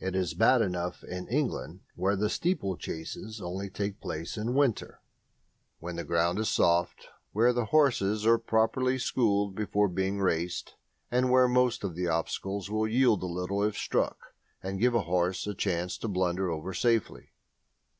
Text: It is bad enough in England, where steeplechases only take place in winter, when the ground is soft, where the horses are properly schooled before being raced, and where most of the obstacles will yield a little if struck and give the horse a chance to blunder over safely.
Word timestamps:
It 0.00 0.16
is 0.16 0.34
bad 0.34 0.62
enough 0.62 1.04
in 1.04 1.28
England, 1.28 1.82
where 1.94 2.16
steeplechases 2.28 3.40
only 3.40 3.70
take 3.70 4.00
place 4.00 4.36
in 4.36 4.52
winter, 4.56 5.00
when 5.78 5.94
the 5.94 6.02
ground 6.02 6.40
is 6.40 6.48
soft, 6.48 7.06
where 7.30 7.52
the 7.52 7.66
horses 7.66 8.26
are 8.26 8.36
properly 8.36 8.98
schooled 8.98 9.54
before 9.54 9.86
being 9.86 10.18
raced, 10.18 10.74
and 11.08 11.30
where 11.30 11.46
most 11.46 11.84
of 11.84 11.94
the 11.94 12.08
obstacles 12.08 12.68
will 12.68 12.88
yield 12.88 13.22
a 13.22 13.26
little 13.26 13.62
if 13.62 13.76
struck 13.76 14.34
and 14.60 14.80
give 14.80 14.92
the 14.94 15.02
horse 15.02 15.46
a 15.46 15.54
chance 15.54 15.96
to 15.98 16.08
blunder 16.08 16.50
over 16.50 16.74
safely. 16.74 17.28